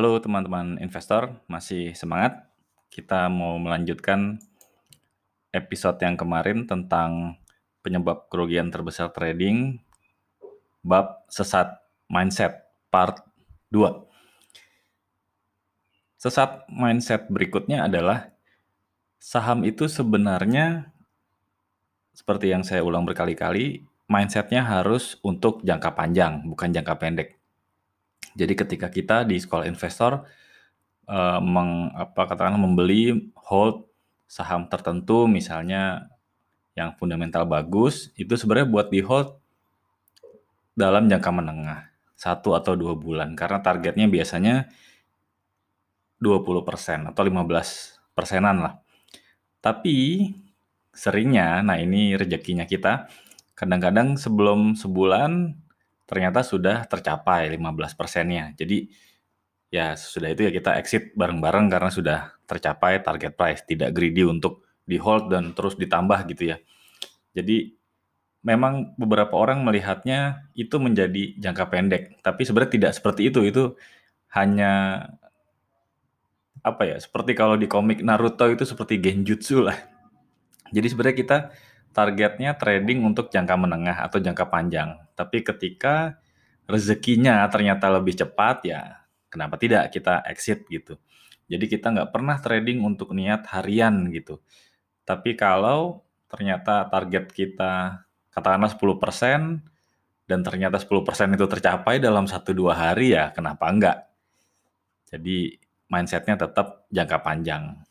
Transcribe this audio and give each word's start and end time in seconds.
Halo 0.00 0.16
teman-teman 0.16 0.80
investor, 0.80 1.44
masih 1.44 1.92
semangat? 1.92 2.48
Kita 2.88 3.28
mau 3.28 3.60
melanjutkan 3.60 4.40
episode 5.52 6.00
yang 6.00 6.16
kemarin 6.16 6.64
tentang 6.64 7.36
penyebab 7.84 8.32
kerugian 8.32 8.72
terbesar 8.72 9.12
trading 9.12 9.76
bab 10.80 11.28
sesat 11.28 11.84
mindset 12.08 12.72
part 12.88 13.20
2. 13.68 13.92
Sesat 16.16 16.64
mindset 16.72 17.28
berikutnya 17.28 17.84
adalah 17.84 18.32
saham 19.20 19.68
itu 19.68 19.84
sebenarnya 19.84 20.96
seperti 22.16 22.48
yang 22.48 22.64
saya 22.64 22.80
ulang 22.80 23.04
berkali-kali, 23.04 23.84
mindsetnya 24.08 24.64
harus 24.64 25.20
untuk 25.20 25.60
jangka 25.60 25.92
panjang, 25.92 26.40
bukan 26.48 26.72
jangka 26.72 26.96
pendek. 26.96 27.39
Jadi 28.34 28.52
ketika 28.54 28.88
kita 28.90 29.26
di 29.26 29.38
sekolah 29.38 29.66
investor 29.66 30.26
uh, 31.10 31.40
meng, 31.42 31.90
apa 31.94 32.26
katakanlah 32.30 32.60
membeli 32.60 33.32
hold 33.34 33.90
saham 34.30 34.70
tertentu 34.70 35.26
misalnya 35.26 36.06
yang 36.78 36.94
fundamental 36.94 37.42
bagus 37.50 38.14
itu 38.14 38.38
sebenarnya 38.38 38.70
buat 38.70 38.86
di 38.94 39.02
hold 39.02 39.34
dalam 40.78 41.10
jangka 41.10 41.30
menengah 41.34 41.90
satu 42.14 42.54
atau 42.54 42.78
dua 42.78 42.94
bulan 42.94 43.34
karena 43.34 43.58
targetnya 43.58 44.06
biasanya 44.06 44.70
20% 46.20 47.10
atau 47.10 47.22
15 47.24 48.12
persenan 48.12 48.60
lah. 48.60 48.74
Tapi 49.64 50.28
seringnya, 50.92 51.64
nah 51.64 51.80
ini 51.80 52.12
rezekinya 52.12 52.68
kita, 52.68 53.08
kadang-kadang 53.56 54.20
sebelum 54.20 54.76
sebulan 54.76 55.56
ternyata 56.10 56.42
sudah 56.42 56.90
tercapai 56.90 57.46
15 57.54 57.94
persennya. 57.94 58.50
Jadi 58.58 58.90
ya 59.70 59.94
sudah 59.94 60.34
itu 60.34 60.42
ya 60.42 60.50
kita 60.50 60.74
exit 60.82 61.14
bareng-bareng 61.14 61.70
karena 61.70 61.90
sudah 61.94 62.18
tercapai 62.50 62.98
target 63.06 63.38
price, 63.38 63.62
tidak 63.62 63.94
greedy 63.94 64.26
untuk 64.26 64.66
di 64.82 64.98
hold 64.98 65.30
dan 65.30 65.54
terus 65.54 65.78
ditambah 65.78 66.26
gitu 66.34 66.50
ya. 66.50 66.58
Jadi 67.30 67.78
memang 68.42 68.98
beberapa 68.98 69.38
orang 69.38 69.62
melihatnya 69.62 70.50
itu 70.58 70.82
menjadi 70.82 71.38
jangka 71.38 71.64
pendek, 71.70 72.02
tapi 72.26 72.42
sebenarnya 72.42 72.74
tidak 72.74 72.92
seperti 72.98 73.30
itu. 73.30 73.46
Itu 73.46 73.78
hanya 74.34 75.06
apa 76.66 76.82
ya? 76.90 76.98
Seperti 76.98 77.38
kalau 77.38 77.54
di 77.54 77.70
komik 77.70 78.02
Naruto 78.02 78.50
itu 78.50 78.66
seperti 78.66 78.98
genjutsu 78.98 79.62
lah. 79.62 79.78
Jadi 80.74 80.86
sebenarnya 80.90 81.16
kita 81.16 81.38
targetnya 81.90 82.54
trading 82.54 83.02
untuk 83.02 83.28
jangka 83.28 83.54
menengah 83.58 83.98
atau 84.06 84.22
jangka 84.22 84.46
panjang. 84.46 84.94
Tapi 85.18 85.42
ketika 85.42 86.18
rezekinya 86.70 87.42
ternyata 87.50 87.90
lebih 87.90 88.14
cepat 88.14 88.56
ya 88.62 88.80
kenapa 89.30 89.58
tidak 89.58 89.90
kita 89.90 90.22
exit 90.30 90.66
gitu. 90.70 90.98
Jadi 91.50 91.66
kita 91.66 91.90
nggak 91.90 92.10
pernah 92.14 92.38
trading 92.38 92.82
untuk 92.86 93.10
niat 93.10 93.42
harian 93.50 94.06
gitu. 94.14 94.38
Tapi 95.02 95.34
kalau 95.34 96.06
ternyata 96.30 96.86
target 96.86 97.34
kita 97.34 98.06
katakanlah 98.30 98.70
10% 98.70 99.58
dan 100.30 100.40
ternyata 100.46 100.78
10% 100.78 101.34
itu 101.34 101.46
tercapai 101.50 101.98
dalam 101.98 102.30
1-2 102.30 102.70
hari 102.70 103.18
ya 103.18 103.34
kenapa 103.34 103.66
enggak. 103.66 103.98
Jadi 105.10 105.58
mindsetnya 105.90 106.38
tetap 106.38 106.86
jangka 106.94 107.18
panjang. 107.18 107.82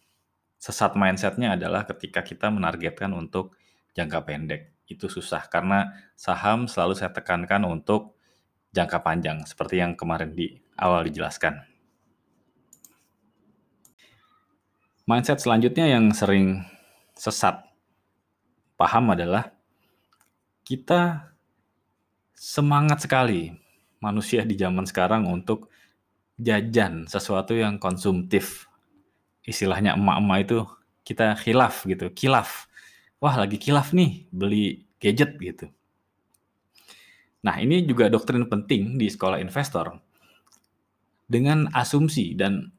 Sesat 0.56 0.96
mindsetnya 0.96 1.60
adalah 1.60 1.84
ketika 1.84 2.24
kita 2.24 2.48
menargetkan 2.48 3.12
untuk 3.12 3.60
jangka 4.00 4.24
pendek. 4.24 4.62
Itu 4.88 5.12
susah 5.12 5.52
karena 5.52 5.92
saham 6.16 6.72
selalu 6.72 6.96
saya 6.96 7.12
tekankan 7.12 7.68
untuk 7.68 8.16
jangka 8.72 9.04
panjang 9.04 9.44
seperti 9.44 9.84
yang 9.84 10.00
kemarin 10.00 10.32
di 10.32 10.56
awal 10.80 11.04
dijelaskan. 11.04 11.60
Mindset 15.10 15.42
selanjutnya 15.42 15.90
yang 15.90 16.14
sering 16.14 16.64
sesat 17.18 17.66
paham 18.78 19.12
adalah 19.12 19.52
kita 20.62 21.34
semangat 22.38 23.10
sekali 23.10 23.52
manusia 24.00 24.46
di 24.46 24.54
zaman 24.54 24.86
sekarang 24.86 25.26
untuk 25.28 25.74
jajan 26.38 27.10
sesuatu 27.10 27.58
yang 27.58 27.82
konsumtif. 27.82 28.70
Istilahnya 29.44 29.98
emak-emak 29.98 30.40
itu 30.46 30.58
kita 31.02 31.34
khilaf 31.42 31.90
gitu, 31.90 32.14
kilaf 32.14 32.69
wah 33.20 33.36
lagi 33.36 33.60
kilaf 33.60 33.92
nih 33.92 34.26
beli 34.32 34.88
gadget 35.00 35.36
gitu. 35.40 35.68
Nah 37.44 37.56
ini 37.60 37.84
juga 37.88 38.12
doktrin 38.12 38.48
penting 38.48 39.00
di 39.00 39.08
sekolah 39.08 39.40
investor. 39.40 39.96
Dengan 41.30 41.70
asumsi 41.72 42.34
dan 42.34 42.74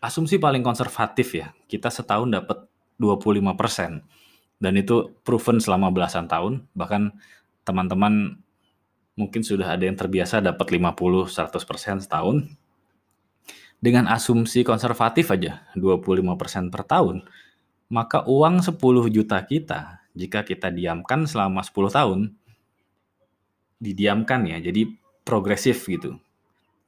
asumsi 0.00 0.40
paling 0.40 0.64
konservatif 0.64 1.36
ya 1.36 1.52
kita 1.68 1.92
setahun 1.92 2.32
dapat 2.32 2.64
25% 2.96 4.00
dan 4.58 4.72
itu 4.74 5.14
proven 5.22 5.60
selama 5.60 5.92
belasan 5.92 6.26
tahun 6.26 6.66
bahkan 6.72 7.14
teman-teman 7.62 8.40
mungkin 9.18 9.42
sudah 9.42 9.74
ada 9.74 9.84
yang 9.84 9.98
terbiasa 9.98 10.40
dapat 10.40 10.78
50-100% 10.78 12.06
setahun. 12.06 12.46
Dengan 13.78 14.10
asumsi 14.10 14.66
konservatif 14.66 15.30
aja 15.30 15.62
25% 15.78 16.74
per 16.74 16.82
tahun 16.82 17.22
maka 17.88 18.24
uang 18.28 18.60
10 18.60 18.76
juta 19.08 19.40
kita, 19.44 20.04
jika 20.12 20.44
kita 20.44 20.68
diamkan 20.68 21.24
selama 21.24 21.64
10 21.64 21.88
tahun, 21.88 22.20
didiamkan 23.80 24.44
ya, 24.44 24.60
jadi 24.60 24.92
progresif 25.24 25.88
gitu. 25.88 26.20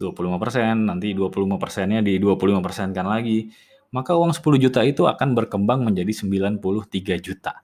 25%, 0.00 0.88
nanti 0.88 1.12
25 1.12 1.60
persennya 1.60 2.00
di 2.00 2.16
25 2.16 2.64
persen 2.64 2.88
kan 2.96 3.04
lagi, 3.04 3.52
maka 3.92 4.16
uang 4.16 4.32
10 4.32 4.56
juta 4.56 4.80
itu 4.80 5.04
akan 5.04 5.36
berkembang 5.36 5.84
menjadi 5.84 6.12
93 6.12 7.20
juta. 7.20 7.60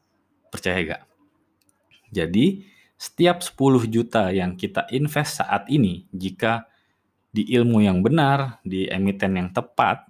Percaya 0.53 0.79
gak? 0.85 1.03
Jadi, 2.13 2.65
setiap 2.97 3.41
10 3.41 3.89
juta 3.89 4.33
yang 4.33 4.57
kita 4.57 4.89
invest 4.93 5.45
saat 5.45 5.69
ini, 5.73 6.09
jika 6.13 6.69
di 7.33 7.45
ilmu 7.57 7.85
yang 7.85 8.01
benar, 8.01 8.61
di 8.65 8.89
emiten 8.89 9.37
yang 9.37 9.49
tepat, 9.53 10.09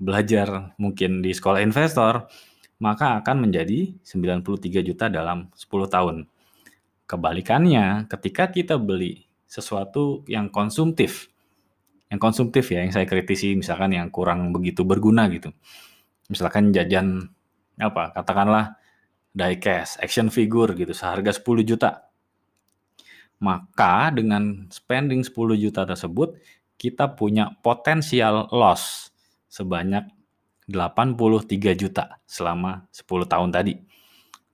belajar 0.00 0.72
mungkin 0.80 1.20
di 1.20 1.30
sekolah 1.36 1.60
investor, 1.60 2.24
maka 2.80 3.20
akan 3.20 3.46
menjadi 3.46 3.92
93 4.00 4.80
juta 4.80 5.12
dalam 5.12 5.52
10 5.52 5.68
tahun. 5.92 6.16
Kebalikannya, 7.04 8.08
ketika 8.08 8.48
kita 8.48 8.80
beli 8.80 9.28
sesuatu 9.44 10.24
yang 10.24 10.48
konsumtif, 10.48 11.28
yang 12.08 12.18
konsumtif 12.18 12.72
ya, 12.72 12.80
yang 12.80 12.90
saya 12.96 13.04
kritisi 13.04 13.52
misalkan 13.54 13.92
yang 13.92 14.08
kurang 14.08 14.50
begitu 14.50 14.82
berguna 14.82 15.28
gitu. 15.28 15.52
Misalkan 16.32 16.72
jajan 16.72 17.28
apa, 17.76 18.16
katakanlah 18.16 18.80
diecast, 19.36 20.00
action 20.00 20.32
figure 20.32 20.72
gitu, 20.72 20.90
seharga 20.96 21.30
10 21.30 21.62
juta. 21.62 22.08
Maka 23.40 24.14
dengan 24.14 24.70
spending 24.72 25.20
10 25.20 25.58
juta 25.60 25.84
tersebut, 25.84 26.40
kita 26.80 27.12
punya 27.12 27.52
potensial 27.60 28.48
loss 28.54 29.09
sebanyak 29.50 30.06
83 30.70 31.74
juta 31.74 32.22
selama 32.24 32.86
10 32.94 33.26
tahun 33.26 33.50
tadi. 33.50 33.74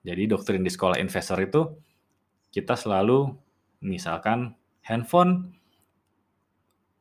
Jadi 0.01 0.23
doktrin 0.25 0.65
di 0.65 0.73
sekolah 0.73 0.97
investor 0.97 1.37
itu 1.45 1.77
kita 2.49 2.73
selalu 2.73 3.37
misalkan 3.85 4.57
handphone 4.81 5.53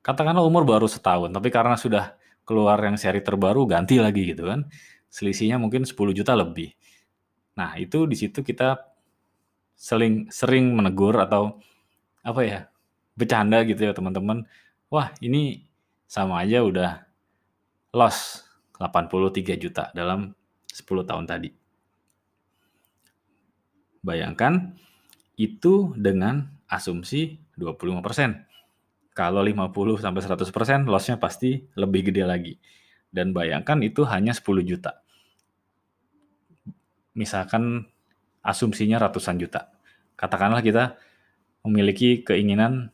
katakanlah 0.03 0.43
umur 0.43 0.67
baru 0.67 0.85
setahun, 0.91 1.31
tapi 1.31 1.47
karena 1.49 1.79
sudah 1.79 2.19
keluar 2.43 2.77
yang 2.83 2.99
seri 2.99 3.23
terbaru 3.23 3.63
ganti 3.65 3.97
lagi 3.97 4.35
gitu 4.35 4.51
kan. 4.51 4.67
Selisihnya 5.09 5.55
mungkin 5.55 5.87
10 5.87 5.95
juta 6.11 6.35
lebih. 6.35 6.75
Nah, 7.55 7.79
itu 7.79 8.03
di 8.03 8.19
situ 8.19 8.43
kita 8.43 8.83
sering 9.79 10.27
sering 10.27 10.75
menegur 10.75 11.15
atau 11.17 11.57
apa 12.21 12.41
ya? 12.43 12.61
bercanda 13.15 13.63
gitu 13.63 13.79
ya 13.87 13.95
teman-teman. 13.95 14.43
Wah, 14.91 15.15
ini 15.23 15.63
sama 16.05 16.43
aja 16.43 16.61
udah 16.61 17.04
loss 17.95 18.43
83 18.75 19.55
juta 19.55 19.87
dalam 19.95 20.35
10 20.67 20.83
tahun 21.07 21.23
tadi. 21.23 21.49
Bayangkan 24.03 24.75
itu 25.39 25.95
dengan 25.95 26.51
asumsi 26.67 27.39
25%. 27.55 29.15
Kalau 29.15 29.39
50 29.39 30.03
sampai 30.03 30.21
100% 30.21 30.91
lossnya 30.91 31.15
pasti 31.15 31.63
lebih 31.79 32.11
gede 32.11 32.27
lagi. 32.27 32.53
Dan 33.07 33.31
bayangkan 33.31 33.79
itu 33.79 34.03
hanya 34.03 34.35
10 34.35 34.43
juta. 34.67 34.99
Misalkan 37.15 37.87
asumsinya 38.43 38.99
ratusan 38.99 39.39
juta. 39.39 39.71
Katakanlah 40.19 40.59
kita 40.59 40.99
memiliki 41.63 42.27
keinginan 42.27 42.91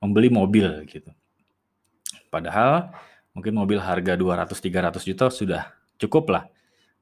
membeli 0.00 0.32
mobil 0.32 0.64
gitu. 0.88 1.12
Padahal 2.32 2.88
mungkin 3.34 3.54
mobil 3.54 3.78
harga 3.78 4.18
200-300 4.18 5.08
juta 5.08 5.26
sudah 5.30 5.62
cukup 6.00 6.24
lah. 6.34 6.44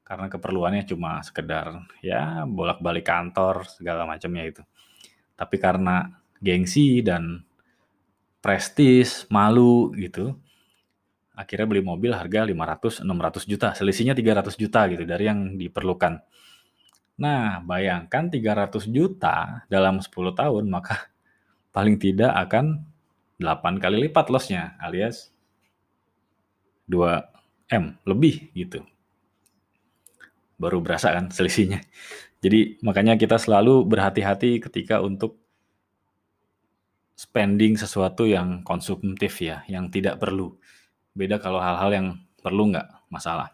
Karena 0.05 0.25
keperluannya 0.25 0.89
cuma 0.89 1.21
sekedar 1.21 1.85
ya 2.01 2.41
bolak-balik 2.49 3.05
kantor 3.05 3.69
segala 3.69 4.09
macamnya 4.09 4.43
itu. 4.49 4.63
Tapi 5.37 5.55
karena 5.61 6.09
gengsi 6.41 7.05
dan 7.05 7.45
prestis, 8.41 9.27
malu 9.29 9.93
gitu, 9.93 10.33
akhirnya 11.35 11.67
beli 11.69 11.83
mobil 11.85 12.11
harga 12.15 12.43
500 12.43 13.05
600 13.05 13.45
juta, 13.45 13.67
selisihnya 13.77 14.17
300 14.17 14.55
juta 14.57 14.87
gitu 14.89 15.03
dari 15.05 15.23
yang 15.29 15.55
diperlukan. 15.59 16.19
Nah, 17.19 17.59
bayangkan 17.61 18.31
300 18.31 18.87
juta 18.87 19.67
dalam 19.67 19.99
10 19.99 20.09
tahun 20.33 20.65
maka 20.71 21.11
paling 21.75 21.99
tidak 21.99 22.31
akan 22.47 22.81
8 23.37 23.79
kali 23.79 24.09
lipat 24.09 24.31
lossnya 24.31 24.75
alias 24.79 25.31
2M 26.89 27.83
lebih 28.03 28.49
gitu. 28.57 28.81
Baru 30.59 30.81
berasa 30.81 31.13
kan 31.13 31.29
selisihnya. 31.29 31.85
Jadi 32.41 32.81
makanya 32.83 33.15
kita 33.15 33.37
selalu 33.37 33.85
berhati-hati 33.87 34.59
ketika 34.59 34.99
untuk 34.99 35.39
spending 37.13 37.75
sesuatu 37.75 38.23
yang 38.23 38.65
konsumtif 38.65 39.43
ya, 39.43 39.61
yang 39.69 39.91
tidak 39.93 40.17
perlu. 40.17 40.55
Beda 41.13 41.37
kalau 41.37 41.61
hal-hal 41.61 41.91
yang 41.91 42.07
perlu 42.39 42.71
nggak 42.71 42.87
masalah. 43.11 43.51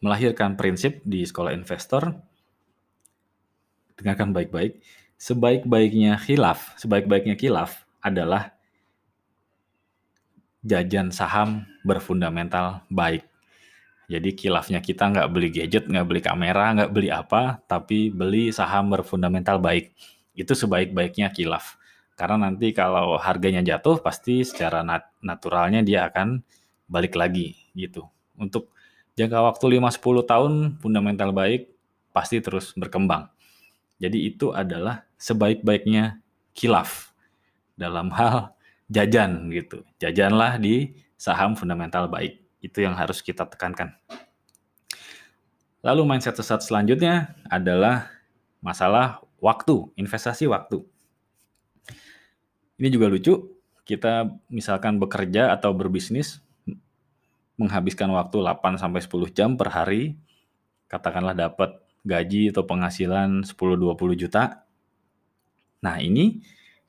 Melahirkan 0.00 0.56
prinsip 0.56 1.04
di 1.04 1.28
sekolah 1.28 1.52
investor, 1.52 2.08
dengarkan 4.00 4.32
baik-baik, 4.32 4.80
sebaik-baiknya 5.18 6.16
khilaf, 6.16 6.78
sebaik-baiknya 6.78 7.34
khilaf 7.34 7.84
adalah 8.00 8.57
jajan 10.68 11.08
saham 11.08 11.64
berfundamental 11.80 12.84
baik. 12.92 13.24
Jadi 14.08 14.32
kilafnya 14.32 14.80
kita 14.80 15.08
nggak 15.08 15.28
beli 15.32 15.48
gadget, 15.52 15.84
nggak 15.88 16.06
beli 16.08 16.20
kamera, 16.24 16.72
nggak 16.76 16.92
beli 16.92 17.08
apa, 17.12 17.60
tapi 17.68 18.08
beli 18.08 18.52
saham 18.52 18.88
berfundamental 18.92 19.60
baik. 19.60 19.92
Itu 20.32 20.56
sebaik-baiknya 20.56 21.32
kilaf. 21.32 21.76
Karena 22.16 22.48
nanti 22.48 22.72
kalau 22.72 23.20
harganya 23.20 23.60
jatuh, 23.60 24.00
pasti 24.00 24.44
secara 24.44 24.80
nat 24.80 25.12
naturalnya 25.20 25.84
dia 25.84 26.08
akan 26.08 26.40
balik 26.88 27.20
lagi 27.20 27.56
gitu. 27.76 28.08
Untuk 28.40 28.72
jangka 29.14 29.44
waktu 29.44 29.76
5-10 29.76 30.24
tahun, 30.24 30.52
fundamental 30.80 31.30
baik 31.36 31.68
pasti 32.16 32.40
terus 32.40 32.72
berkembang. 32.74 33.28
Jadi 34.00 34.24
itu 34.24 34.56
adalah 34.56 35.04
sebaik-baiknya 35.20 36.22
kilaf 36.56 37.12
dalam 37.76 38.08
hal 38.10 38.56
jajan 38.88 39.52
gitu. 39.52 39.84
Jajanlah 40.00 40.56
di 40.58 40.96
saham 41.14 41.54
fundamental 41.54 42.08
baik. 42.08 42.40
Itu 42.58 42.82
yang 42.82 42.96
harus 42.96 43.22
kita 43.22 43.46
tekankan. 43.46 43.94
Lalu 45.84 46.02
mindset 46.02 46.34
sesat 46.34 46.64
selanjutnya 46.66 47.38
adalah 47.46 48.10
masalah 48.58 49.22
waktu, 49.38 49.86
investasi 49.94 50.50
waktu. 50.50 50.82
Ini 52.78 52.88
juga 52.90 53.06
lucu, 53.06 53.58
kita 53.86 54.26
misalkan 54.50 54.98
bekerja 54.98 55.54
atau 55.54 55.70
berbisnis 55.74 56.42
menghabiskan 57.58 58.10
waktu 58.14 58.38
8 58.38 58.78
sampai 58.78 59.02
10 59.02 59.34
jam 59.34 59.58
per 59.58 59.74
hari, 59.74 60.14
katakanlah 60.86 61.34
dapat 61.34 61.74
gaji 62.06 62.54
atau 62.54 62.62
penghasilan 62.62 63.42
10-20 63.42 64.14
juta. 64.14 64.62
Nah, 65.82 65.98
ini 65.98 66.42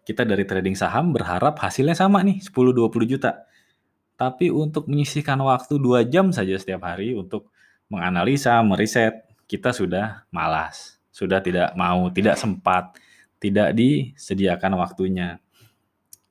kita 0.09 0.25
dari 0.25 0.41
trading 0.41 0.73
saham 0.73 1.13
berharap 1.13 1.61
hasilnya 1.61 1.94
sama 1.94 2.25
nih, 2.25 2.41
10-20 2.41 3.06
juta. 3.06 3.45
Tapi 4.17 4.50
untuk 4.50 4.89
menyisihkan 4.89 5.38
waktu 5.38 5.77
dua 5.77 6.01
jam 6.01 6.33
saja 6.33 6.57
setiap 6.57 6.81
hari 6.89 7.13
untuk 7.13 7.53
menganalisa, 7.94 8.57
meriset, 8.65 9.29
kita 9.45 9.69
sudah 9.69 10.25
malas, 10.33 10.97
sudah 11.13 11.38
tidak 11.45 11.77
mau, 11.77 12.09
tidak 12.09 12.41
sempat, 12.41 12.97
tidak 13.38 13.77
disediakan 13.77 14.81
waktunya. 14.81 15.38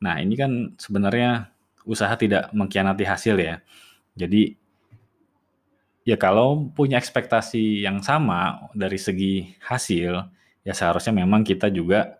Nah, 0.02 0.18
ini 0.18 0.34
kan 0.34 0.74
sebenarnya 0.74 1.54
usaha 1.86 2.12
tidak 2.18 2.50
mengkhianati 2.50 3.06
hasil 3.06 3.38
ya. 3.38 3.62
Jadi 4.18 4.58
ya 6.02 6.18
kalau 6.18 6.66
punya 6.74 6.98
ekspektasi 6.98 7.86
yang 7.86 8.02
sama 8.02 8.68
dari 8.74 8.98
segi 8.98 9.54
hasil, 9.62 10.26
ya 10.66 10.74
seharusnya 10.74 11.14
memang 11.14 11.46
kita 11.46 11.70
juga 11.70 12.17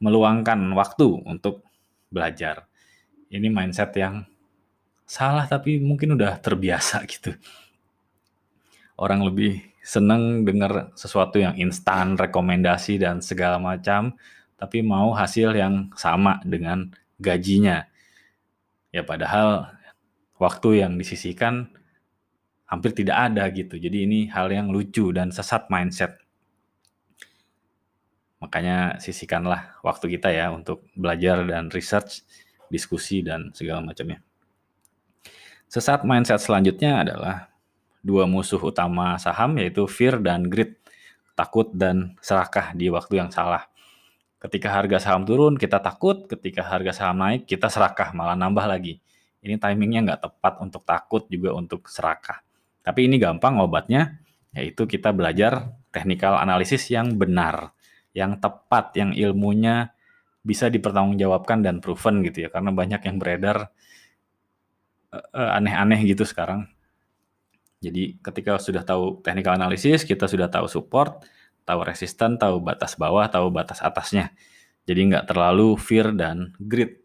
meluangkan 0.00 0.58
waktu 0.72 1.22
untuk 1.28 1.62
belajar. 2.10 2.66
Ini 3.30 3.46
mindset 3.46 3.94
yang 3.94 4.26
salah 5.06 5.46
tapi 5.46 5.78
mungkin 5.78 6.18
udah 6.18 6.40
terbiasa 6.42 7.04
gitu. 7.12 7.36
Orang 9.00 9.24
lebih 9.24 9.62
seneng 9.80 10.44
dengar 10.44 10.92
sesuatu 10.92 11.40
yang 11.40 11.56
instan, 11.56 12.20
rekomendasi 12.20 13.00
dan 13.00 13.24
segala 13.24 13.56
macam, 13.56 14.12
tapi 14.60 14.84
mau 14.84 15.16
hasil 15.16 15.56
yang 15.56 15.88
sama 15.96 16.36
dengan 16.44 16.92
gajinya. 17.16 17.88
Ya 18.92 19.00
padahal 19.06 19.72
waktu 20.36 20.84
yang 20.84 21.00
disisihkan 21.00 21.72
hampir 22.68 22.94
tidak 22.94 23.32
ada 23.32 23.48
gitu. 23.50 23.80
Jadi 23.80 24.04
ini 24.04 24.20
hal 24.30 24.52
yang 24.52 24.70
lucu 24.70 25.10
dan 25.10 25.34
sesat 25.34 25.66
mindset. 25.72 26.20
Makanya 28.40 28.96
sisihkanlah 28.96 29.84
waktu 29.84 30.16
kita 30.16 30.32
ya 30.32 30.48
untuk 30.48 30.88
belajar 30.96 31.44
dan 31.44 31.68
research, 31.68 32.24
diskusi 32.72 33.20
dan 33.20 33.52
segala 33.52 33.84
macamnya. 33.84 34.24
Sesat 35.68 36.02
mindset 36.02 36.40
selanjutnya 36.40 37.04
adalah 37.04 37.52
dua 38.00 38.24
musuh 38.24 38.58
utama 38.58 39.20
saham 39.20 39.60
yaitu 39.60 39.84
fear 39.84 40.18
dan 40.18 40.48
greed, 40.48 40.80
takut 41.36 41.68
dan 41.70 42.16
serakah 42.24 42.72
di 42.72 42.88
waktu 42.88 43.20
yang 43.20 43.28
salah. 43.28 43.68
Ketika 44.40 44.72
harga 44.72 44.96
saham 45.04 45.28
turun 45.28 45.60
kita 45.60 45.84
takut, 45.84 46.24
ketika 46.24 46.64
harga 46.64 46.96
saham 46.96 47.20
naik 47.20 47.44
kita 47.44 47.68
serakah 47.68 48.16
malah 48.16 48.34
nambah 48.40 48.64
lagi. 48.64 49.04
Ini 49.44 49.60
timingnya 49.60 50.00
nggak 50.04 50.20
tepat 50.24 50.64
untuk 50.64 50.84
takut 50.88 51.28
juga 51.28 51.52
untuk 51.52 51.88
serakah. 51.92 52.40
Tapi 52.80 53.04
ini 53.04 53.20
gampang 53.20 53.60
obatnya, 53.60 54.16
yaitu 54.56 54.88
kita 54.88 55.12
belajar 55.12 55.76
technical 55.92 56.40
analisis 56.40 56.88
yang 56.88 57.20
benar, 57.20 57.76
yang 58.16 58.38
tepat, 58.42 58.96
yang 58.98 59.10
ilmunya 59.14 59.94
bisa 60.40 60.72
dipertanggungjawabkan 60.72 61.60
dan 61.62 61.78
proven 61.78 62.24
gitu 62.26 62.46
ya. 62.46 62.48
Karena 62.48 62.72
banyak 62.74 63.00
yang 63.04 63.16
beredar 63.20 63.70
uh, 65.12 65.50
aneh-aneh 65.56 66.00
gitu 66.06 66.24
sekarang. 66.26 66.66
Jadi 67.80 68.20
ketika 68.20 68.60
sudah 68.60 68.84
tahu 68.84 69.24
technical 69.24 69.56
analysis, 69.56 70.04
kita 70.04 70.28
sudah 70.28 70.52
tahu 70.52 70.68
support, 70.68 71.24
tahu 71.64 71.80
resisten, 71.84 72.36
tahu 72.36 72.60
batas 72.60 72.96
bawah, 72.96 73.24
tahu 73.32 73.48
batas 73.48 73.80
atasnya. 73.80 74.36
Jadi 74.84 75.00
nggak 75.12 75.32
terlalu 75.32 75.80
fear 75.80 76.12
dan 76.12 76.52
greed. 76.60 77.00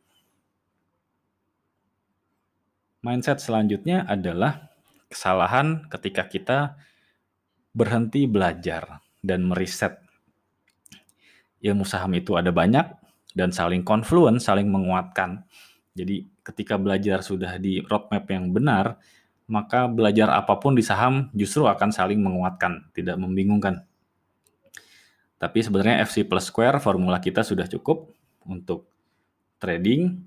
Mindset 3.05 3.37
selanjutnya 3.37 4.03
adalah 4.09 4.73
kesalahan 5.07 5.85
ketika 5.93 6.25
kita 6.25 6.59
berhenti 7.71 8.25
belajar 8.25 9.05
dan 9.21 9.45
meriset. 9.45 10.04
Ilmu 11.65 11.81
saham 11.81 12.13
itu 12.13 12.37
ada 12.37 12.53
banyak 12.53 12.85
dan 13.33 13.49
saling 13.49 13.81
konfluen, 13.81 14.37
saling 14.37 14.69
menguatkan. 14.69 15.41
Jadi 15.97 16.29
ketika 16.45 16.77
belajar 16.77 17.25
sudah 17.25 17.57
di 17.57 17.81
roadmap 17.81 18.29
yang 18.29 18.53
benar, 18.53 19.01
maka 19.49 19.89
belajar 19.89 20.29
apa 20.29 20.61
pun 20.61 20.77
di 20.77 20.85
saham 20.85 21.33
justru 21.33 21.65
akan 21.65 21.89
saling 21.89 22.21
menguatkan, 22.21 22.89
tidak 22.93 23.17
membingungkan. 23.17 23.81
Tapi 25.41 25.59
sebenarnya 25.61 26.05
FC 26.05 26.25
plus 26.25 26.47
square 26.47 26.77
formula 26.77 27.17
kita 27.17 27.41
sudah 27.41 27.65
cukup 27.65 28.13
untuk 28.45 28.85
trading, 29.57 30.21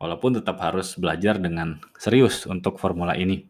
walaupun 0.00 0.36
tetap 0.36 0.60
harus 0.60 0.94
belajar 1.00 1.40
dengan 1.40 1.80
serius 1.96 2.44
untuk 2.44 2.76
formula 2.76 3.16
ini. 3.16 3.48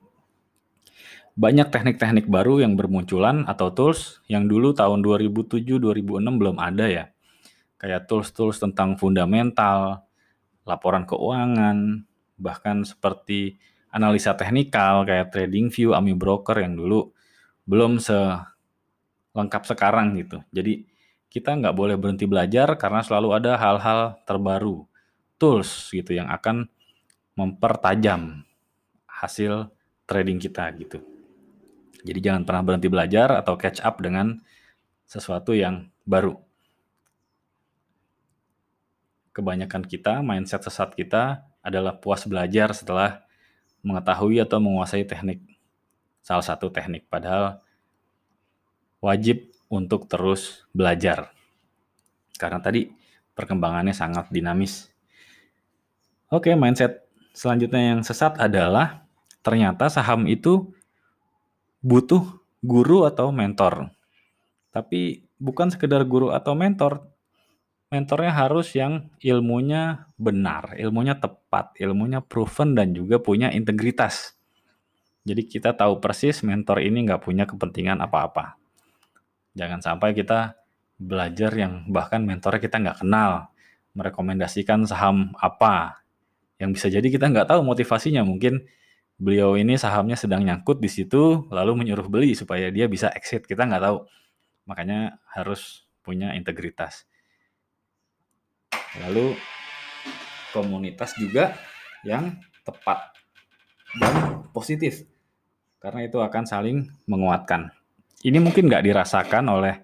Banyak 1.35 1.75
teknik-teknik 1.75 2.31
baru 2.31 2.63
yang 2.63 2.79
bermunculan 2.79 3.43
atau 3.51 3.75
tools 3.75 4.23
yang 4.31 4.47
dulu 4.47 4.71
tahun 4.71 5.03
2007-2006 5.03 6.23
belum 6.23 6.57
ada 6.63 6.87
ya. 6.87 7.05
Kayak 7.85 8.09
tools-tools 8.09 8.65
tentang 8.65 8.97
fundamental, 8.97 10.09
laporan 10.65 11.05
keuangan, 11.05 12.01
bahkan 12.41 12.81
seperti 12.81 13.61
analisa 13.93 14.33
teknikal 14.33 15.05
kayak 15.05 15.29
trading 15.29 15.69
view, 15.69 15.93
AMI 15.93 16.17
broker 16.17 16.65
yang 16.65 16.81
dulu 16.81 17.13
belum 17.69 18.01
selengkap 18.01 19.69
sekarang 19.69 20.17
gitu. 20.17 20.41
Jadi 20.49 20.89
kita 21.29 21.61
nggak 21.61 21.77
boleh 21.77 22.01
berhenti 22.01 22.25
belajar 22.25 22.73
karena 22.81 23.05
selalu 23.05 23.37
ada 23.37 23.61
hal-hal 23.61 24.17
terbaru, 24.25 24.89
tools 25.37 25.93
gitu 25.93 26.17
yang 26.17 26.33
akan 26.33 26.65
mempertajam 27.37 28.49
hasil 29.05 29.69
trading 30.09 30.41
kita 30.41 30.73
gitu. 30.81 31.05
Jadi 32.01 32.19
jangan 32.25 32.49
pernah 32.49 32.65
berhenti 32.65 32.89
belajar 32.89 33.45
atau 33.45 33.61
catch 33.61 33.85
up 33.85 34.01
dengan 34.01 34.41
sesuatu 35.05 35.53
yang 35.53 35.93
baru 36.09 36.41
kebanyakan 39.35 39.83
kita, 39.83 40.23
mindset 40.23 40.63
sesat 40.63 40.95
kita 40.95 41.43
adalah 41.61 41.99
puas 41.99 42.23
belajar 42.25 42.71
setelah 42.71 43.27
mengetahui 43.83 44.39
atau 44.41 44.63
menguasai 44.63 45.05
teknik. 45.05 45.43
Salah 46.25 46.47
satu 46.47 46.71
teknik, 46.73 47.11
padahal 47.11 47.61
wajib 49.03 49.51
untuk 49.69 50.09
terus 50.09 50.65
belajar. 50.73 51.35
Karena 52.41 52.63
tadi 52.63 52.89
perkembangannya 53.35 53.93
sangat 53.93 54.31
dinamis. 54.31 54.89
Oke, 56.33 56.55
mindset 56.57 57.05
selanjutnya 57.37 57.93
yang 57.93 58.01
sesat 58.01 58.39
adalah 58.41 59.05
ternyata 59.45 59.93
saham 59.93 60.25
itu 60.25 60.73
butuh 61.85 62.25
guru 62.65 63.05
atau 63.05 63.29
mentor. 63.29 63.93
Tapi 64.73 65.29
bukan 65.37 65.69
sekedar 65.69 66.01
guru 66.09 66.33
atau 66.33 66.57
mentor, 66.57 67.14
mentornya 67.95 68.35
harus 68.35 68.75
yang 68.75 69.15
ilmunya 69.23 70.11
benar, 70.19 70.75
ilmunya 70.75 71.15
tepat, 71.15 71.79
ilmunya 71.79 72.19
proven 72.19 72.75
dan 72.75 72.91
juga 72.91 73.23
punya 73.23 73.55
integritas. 73.55 74.35
Jadi 75.23 75.47
kita 75.47 75.79
tahu 75.79 76.03
persis 76.03 76.43
mentor 76.43 76.83
ini 76.83 77.07
nggak 77.07 77.23
punya 77.23 77.47
kepentingan 77.47 78.03
apa-apa. 78.03 78.59
Jangan 79.55 79.79
sampai 79.79 80.11
kita 80.13 80.59
belajar 80.99 81.55
yang 81.55 81.87
bahkan 81.87 82.27
mentornya 82.27 82.59
kita 82.59 82.83
nggak 82.83 83.07
kenal, 83.07 83.55
merekomendasikan 83.95 84.83
saham 84.91 85.31
apa, 85.39 86.03
yang 86.59 86.75
bisa 86.75 86.91
jadi 86.91 87.07
kita 87.07 87.31
nggak 87.31 87.55
tahu 87.55 87.63
motivasinya. 87.63 88.27
Mungkin 88.27 88.67
beliau 89.15 89.55
ini 89.55 89.79
sahamnya 89.79 90.19
sedang 90.19 90.43
nyangkut 90.43 90.83
di 90.83 90.91
situ, 90.91 91.47
lalu 91.55 91.79
menyuruh 91.79 92.11
beli 92.11 92.35
supaya 92.35 92.69
dia 92.75 92.91
bisa 92.91 93.15
exit. 93.15 93.47
Kita 93.47 93.63
nggak 93.65 93.83
tahu. 93.87 93.99
Makanya 94.67 95.23
harus 95.31 95.87
punya 96.03 96.35
integritas. 96.35 97.07
Lalu 99.05 99.35
komunitas 100.55 101.19
juga 101.19 101.59
yang 102.07 102.39
tepat 102.63 103.11
dan 103.99 104.47
positif. 104.55 105.03
Karena 105.83 106.07
itu 106.07 106.23
akan 106.23 106.45
saling 106.47 106.89
menguatkan. 107.05 107.69
Ini 108.25 108.41
mungkin 108.41 108.73
nggak 108.73 108.85
dirasakan 108.89 109.45
oleh 109.53 109.75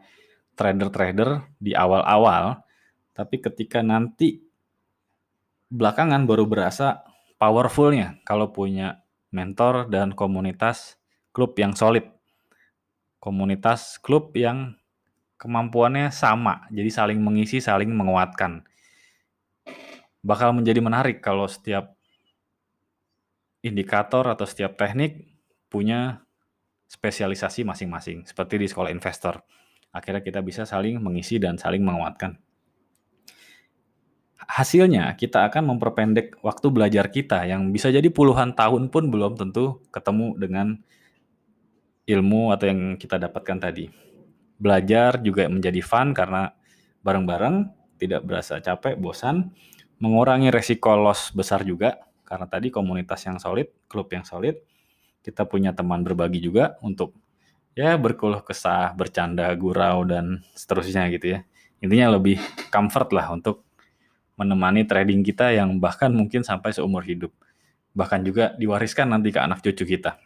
trader-trader 0.57 1.45
di 1.61 1.77
awal-awal, 1.77 2.65
tapi 3.13 3.37
ketika 3.41 3.85
nanti 3.85 4.41
belakangan 5.69 6.25
baru 6.25 6.49
berasa 6.49 7.05
powerfulnya 7.37 8.21
kalau 8.25 8.49
punya 8.49 9.05
mentor 9.31 9.93
dan 9.93 10.17
komunitas 10.17 10.97
klub 11.31 11.55
yang 11.57 11.77
solid. 11.77 12.05
Komunitas 13.21 14.01
klub 14.01 14.33
yang 14.33 14.81
kemampuannya 15.37 16.09
sama, 16.09 16.65
jadi 16.73 16.89
saling 16.89 17.21
mengisi, 17.21 17.61
saling 17.61 17.93
menguatkan. 17.93 18.65
Bakal 20.21 20.53
menjadi 20.53 20.81
menarik 20.85 21.25
kalau 21.25 21.49
setiap 21.49 21.97
indikator 23.65 24.25
atau 24.29 24.45
setiap 24.45 24.77
teknik 24.77 25.29
punya 25.73 26.25
spesialisasi 26.91 27.63
masing-masing, 27.65 28.27
seperti 28.27 28.61
di 28.61 28.67
sekolah 28.67 28.91
investor. 28.91 29.41
Akhirnya 29.95 30.21
kita 30.21 30.41
bisa 30.45 30.67
saling 30.67 30.99
mengisi 31.01 31.39
dan 31.39 31.57
saling 31.57 31.81
menguatkan 31.83 32.37
hasilnya 34.51 35.15
kita 35.15 35.47
akan 35.47 35.77
memperpendek 35.77 36.43
waktu 36.43 36.67
belajar 36.75 37.07
kita 37.07 37.47
yang 37.47 37.71
bisa 37.71 37.87
jadi 37.87 38.11
puluhan 38.11 38.59
tahun 38.59 38.91
pun 38.91 39.07
belum 39.07 39.39
tentu 39.39 39.79
ketemu 39.95 40.35
dengan 40.35 40.67
ilmu 42.11 42.51
atau 42.51 42.67
yang 42.67 42.81
kita 42.99 43.23
dapatkan 43.23 43.59
tadi. 43.63 43.87
Belajar 44.59 45.23
juga 45.23 45.47
menjadi 45.47 45.79
fun 45.79 46.11
karena 46.11 46.51
bareng-bareng 47.07 47.71
tidak 48.03 48.27
berasa 48.27 48.59
capek, 48.59 48.99
bosan, 48.99 49.55
mengurangi 50.01 50.49
resiko 50.49 50.97
loss 50.97 51.31
besar 51.31 51.63
juga 51.63 52.01
karena 52.25 52.47
tadi 52.49 52.73
komunitas 52.73 53.21
yang 53.29 53.37
solid, 53.37 53.69
klub 53.87 54.09
yang 54.11 54.25
solid, 54.25 54.57
kita 55.21 55.45
punya 55.45 55.77
teman 55.77 56.01
berbagi 56.01 56.41
juga 56.41 56.81
untuk 56.81 57.13
ya 57.77 57.95
berkeluh 58.01 58.43
kesah, 58.43 58.97
bercanda, 58.97 59.53
gurau 59.55 60.03
dan 60.09 60.41
seterusnya 60.57 61.07
gitu 61.13 61.37
ya. 61.37 61.41
Intinya 61.85 62.17
lebih 62.17 62.41
comfort 62.73 63.13
lah 63.13 63.33
untuk 63.33 63.65
menemani 64.41 64.89
trading 64.89 65.21
kita 65.21 65.53
yang 65.53 65.77
bahkan 65.77 66.09
mungkin 66.13 66.41
sampai 66.41 66.73
seumur 66.73 67.05
hidup. 67.05 67.33
Bahkan 67.93 68.25
juga 68.25 68.57
diwariskan 68.57 69.13
nanti 69.13 69.35
ke 69.35 69.41
anak 69.43 69.61
cucu 69.61 69.85
kita. 69.85 70.17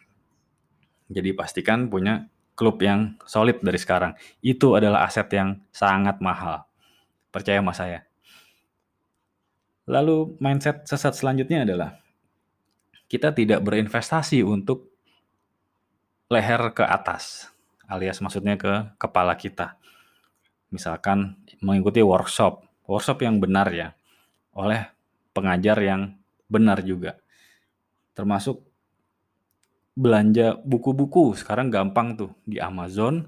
Jadi 1.11 1.35
pastikan 1.35 1.91
punya 1.91 2.31
klub 2.55 2.79
yang 2.79 3.19
solid 3.27 3.59
dari 3.59 3.75
sekarang. 3.75 4.15
Itu 4.39 4.79
adalah 4.79 5.03
aset 5.03 5.27
yang 5.35 5.59
sangat 5.75 6.23
mahal. 6.23 6.63
Percaya 7.29 7.59
sama 7.59 7.75
saya. 7.75 8.07
Lalu 9.85 10.37
mindset 10.41 10.89
sesat 10.89 11.13
selanjutnya 11.13 11.61
adalah 11.65 12.01
kita 13.05 13.29
tidak 13.37 13.61
berinvestasi 13.61 14.41
untuk 14.41 14.89
leher 16.25 16.73
ke 16.73 16.81
atas, 16.81 17.53
alias 17.85 18.17
maksudnya 18.17 18.57
ke 18.57 18.97
kepala 18.97 19.37
kita. 19.37 19.77
Misalkan 20.73 21.37
mengikuti 21.61 22.01
workshop, 22.01 22.65
workshop 22.89 23.21
yang 23.21 23.37
benar 23.37 23.69
ya 23.69 23.93
oleh 24.57 24.89
pengajar 25.37 25.77
yang 25.83 26.17
benar 26.49 26.81
juga. 26.81 27.21
Termasuk 28.17 28.63
belanja 29.95 30.59
buku-buku 30.65 31.37
sekarang 31.37 31.69
gampang 31.69 32.17
tuh 32.17 32.31
di 32.43 32.57
Amazon 32.57 33.27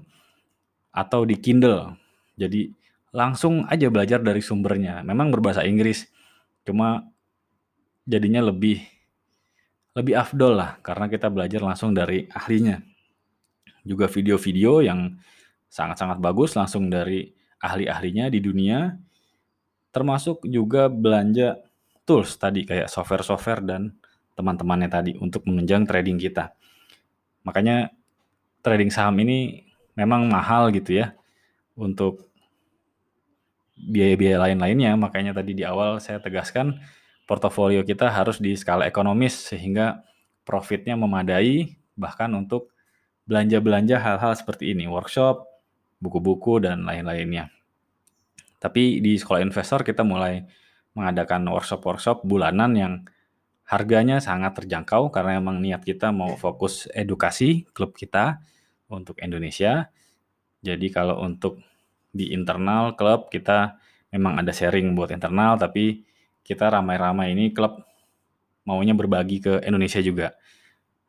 atau 0.90 1.22
di 1.22 1.38
Kindle. 1.38 1.94
Jadi 2.34 2.68
langsung 3.14 3.64
aja 3.70 3.88
belajar 3.88 4.20
dari 4.20 4.42
sumbernya. 4.42 5.00
Memang 5.06 5.32
berbahasa 5.32 5.64
Inggris, 5.64 6.08
cuma 6.68 7.08
jadinya 8.04 8.44
lebih 8.52 8.84
lebih 9.96 10.14
afdol 10.14 10.52
lah 10.54 10.76
karena 10.84 11.08
kita 11.08 11.32
belajar 11.32 11.64
langsung 11.64 11.96
dari 11.96 12.28
ahlinya. 12.28 12.78
Juga 13.82 14.04
video-video 14.06 14.84
yang 14.84 15.16
sangat-sangat 15.72 16.20
bagus 16.20 16.52
langsung 16.54 16.92
dari 16.92 17.32
ahli-ahlinya 17.58 18.28
di 18.28 18.38
dunia 18.44 18.94
termasuk 19.88 20.44
juga 20.46 20.86
belanja 20.86 21.58
tools 22.04 22.36
tadi 22.38 22.62
kayak 22.62 22.92
software-software 22.92 23.62
dan 23.64 23.82
teman-temannya 24.38 24.88
tadi 24.88 25.12
untuk 25.18 25.42
menunjang 25.48 25.88
trading 25.88 26.20
kita. 26.20 26.54
Makanya 27.42 27.90
trading 28.62 28.92
saham 28.92 29.18
ini 29.18 29.66
memang 29.98 30.30
mahal 30.30 30.70
gitu 30.70 31.02
ya 31.02 31.16
untuk 31.74 32.27
biaya-biaya 33.78 34.42
lain-lainnya. 34.50 34.98
Makanya 34.98 35.32
tadi 35.36 35.54
di 35.54 35.62
awal 35.62 36.02
saya 36.02 36.18
tegaskan 36.18 36.78
portofolio 37.28 37.86
kita 37.86 38.10
harus 38.10 38.42
di 38.42 38.56
skala 38.58 38.88
ekonomis 38.88 39.36
sehingga 39.52 40.02
profitnya 40.42 40.96
memadai 40.96 41.76
bahkan 41.94 42.32
untuk 42.34 42.72
belanja-belanja 43.28 44.00
hal-hal 44.00 44.32
seperti 44.32 44.72
ini, 44.72 44.88
workshop, 44.88 45.44
buku-buku 46.00 46.64
dan 46.64 46.82
lain-lainnya. 46.88 47.52
Tapi 48.58 48.98
di 49.04 49.14
sekolah 49.20 49.44
investor 49.44 49.84
kita 49.84 50.02
mulai 50.02 50.42
mengadakan 50.96 51.46
workshop-workshop 51.46 52.24
bulanan 52.24 52.72
yang 52.74 52.94
harganya 53.68 54.18
sangat 54.18 54.56
terjangkau 54.56 55.12
karena 55.12 55.36
emang 55.38 55.60
niat 55.60 55.84
kita 55.84 56.08
mau 56.08 56.34
fokus 56.40 56.88
edukasi 56.90 57.68
klub 57.76 57.92
kita 57.92 58.40
untuk 58.88 59.20
Indonesia. 59.20 59.92
Jadi 60.64 60.88
kalau 60.88 61.20
untuk 61.20 61.60
di 62.10 62.32
internal 62.32 62.96
klub 62.96 63.28
kita 63.28 63.78
memang 64.12 64.40
ada 64.40 64.52
sharing 64.52 64.96
buat 64.96 65.12
internal 65.12 65.60
tapi 65.60 66.04
kita 66.44 66.72
ramai-ramai 66.72 67.36
ini 67.36 67.52
klub 67.52 67.84
maunya 68.64 68.92
berbagi 68.96 69.40
ke 69.40 69.64
Indonesia 69.64 70.00
juga 70.00 70.36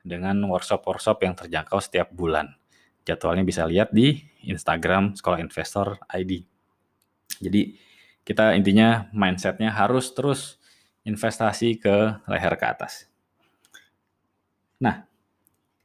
dengan 0.03 0.39
workshop-workshop 0.47 1.17
yang 1.27 1.35
terjangkau 1.35 1.79
setiap 1.83 2.07
bulan. 2.11 2.55
Jadwalnya 3.03 3.43
bisa 3.43 3.67
lihat 3.67 3.91
di 3.91 4.19
Instagram 4.47 5.15
Sekolah 5.15 5.43
Investor 5.43 5.99
ID. 6.07 6.43
Jadi 7.39 7.75
kita 8.23 8.55
intinya 8.55 9.07
mindsetnya 9.11 9.71
harus 9.75 10.11
terus 10.15 10.59
investasi 11.07 11.79
ke 11.79 12.19
leher 12.27 12.53
ke 12.59 12.65
atas. 12.67 13.07
Nah, 14.79 15.03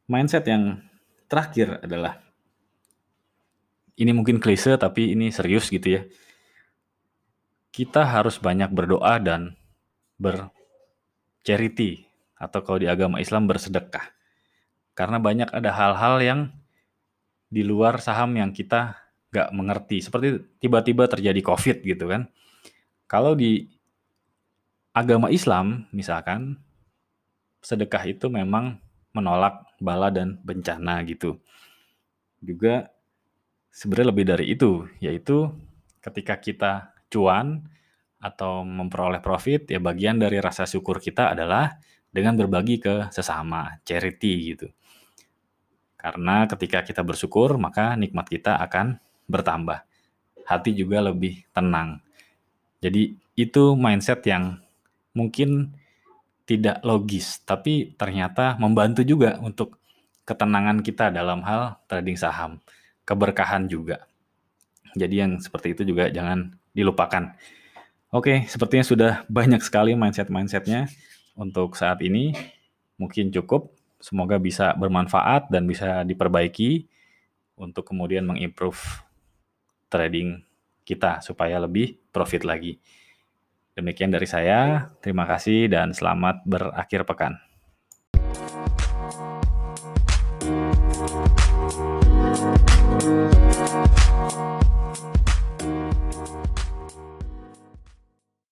mindset 0.07 0.47
yang 0.47 0.83
terakhir 1.27 1.83
adalah 1.83 2.24
ini 3.95 4.11
mungkin 4.11 4.43
klise 4.43 4.75
tapi 4.75 5.15
ini 5.15 5.31
serius 5.31 5.71
gitu 5.71 6.01
ya. 6.01 6.03
Kita 7.75 8.07
harus 8.07 8.39
banyak 8.39 8.71
berdoa 8.71 9.19
dan 9.19 9.59
bercharity 10.19 12.07
atau 12.39 12.63
kalau 12.63 12.79
di 12.79 12.87
agama 12.91 13.19
Islam 13.19 13.51
bersedekah. 13.51 14.15
Karena 14.95 15.19
banyak 15.19 15.51
ada 15.51 15.75
hal-hal 15.75 16.23
yang 16.23 16.41
di 17.51 17.67
luar 17.67 17.99
saham 17.99 18.35
yang 18.39 18.55
kita 18.55 18.95
nggak 19.35 19.51
mengerti. 19.51 19.99
Seperti 20.03 20.39
tiba-tiba 20.63 21.11
terjadi 21.11 21.43
COVID 21.43 21.83
gitu 21.83 22.07
kan. 22.07 22.31
Kalau 23.11 23.35
di 23.35 23.67
agama 24.95 25.31
Islam 25.35 25.91
misalkan 25.91 26.63
sedekah 27.59 28.07
itu 28.07 28.31
memang 28.31 28.79
menolak 29.11 29.67
bala 29.83 30.15
dan 30.15 30.39
bencana 30.47 31.03
gitu. 31.03 31.43
Juga 32.39 32.94
sebenarnya 33.75 34.09
lebih 34.15 34.25
dari 34.31 34.47
itu, 34.55 34.87
yaitu 35.03 35.51
ketika 35.99 36.39
kita 36.39 36.73
cuan 37.11 37.67
atau 38.23 38.63
memperoleh 38.63 39.19
profit, 39.19 39.67
ya 39.67 39.83
bagian 39.83 40.23
dari 40.23 40.39
rasa 40.39 40.65
syukur 40.65 41.03
kita 41.03 41.35
adalah 41.35 41.75
dengan 42.15 42.39
berbagi 42.39 42.79
ke 42.79 43.11
sesama, 43.11 43.83
charity 43.83 44.55
gitu. 44.55 44.71
Karena 45.99 46.47
ketika 46.47 46.87
kita 46.87 47.03
bersyukur, 47.03 47.59
maka 47.59 47.99
nikmat 47.99 48.31
kita 48.31 48.63
akan 48.63 49.03
bertambah. 49.27 49.83
Hati 50.47 50.77
juga 50.77 51.03
lebih 51.03 51.43
tenang. 51.51 51.99
Jadi 52.79 53.17
itu 53.35 53.75
mindset 53.75 54.23
yang 54.29 54.61
mungkin 55.17 55.75
tidak 56.45 56.85
logis, 56.85 57.41
tapi 57.43 57.97
ternyata 57.97 58.61
membantu 58.61 59.01
juga 59.01 59.41
untuk 59.41 59.81
ketenangan 60.29 60.85
kita 60.85 61.09
dalam 61.09 61.41
hal 61.41 61.81
trading 61.89 62.21
saham, 62.21 62.61
keberkahan 63.05 63.69
juga. 63.69 64.09
Jadi 64.97 65.15
yang 65.21 65.33
seperti 65.39 65.77
itu 65.77 65.83
juga 65.85 66.09
jangan 66.09 66.55
dilupakan. 66.73 67.37
Oke, 68.15 68.47
sepertinya 68.47 68.85
sudah 68.87 69.13
banyak 69.27 69.59
sekali 69.61 69.93
mindset-mindsetnya 69.99 70.87
untuk 71.35 71.75
saat 71.75 71.99
ini. 72.03 72.35
Mungkin 72.99 73.35
cukup. 73.35 73.75
Semoga 73.99 74.37
bisa 74.37 74.77
bermanfaat 74.77 75.49
dan 75.49 75.65
bisa 75.65 76.05
diperbaiki 76.05 76.87
untuk 77.57 77.89
kemudian 77.89 78.29
mengimprove 78.29 79.03
trading 79.89 80.45
kita 80.85 81.25
supaya 81.25 81.57
lebih 81.59 81.97
profit 82.13 82.45
lagi. 82.45 82.79
Demikian 83.75 84.15
dari 84.15 84.29
saya. 84.29 84.93
Terima 85.03 85.27
kasih 85.27 85.67
dan 85.67 85.91
selamat 85.91 86.47
berakhir 86.47 87.03
pekan. 87.09 87.54